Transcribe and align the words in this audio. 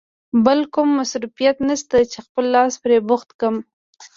بل 0.45 0.59
کوم 0.73 0.89
مصروفیت 0.99 1.57
نشته 1.69 1.97
چې 2.11 2.19
خپل 2.25 2.45
لاس 2.55 2.73
پرې 2.83 2.97
بوخت 3.07 3.29
کړې. 3.39 3.57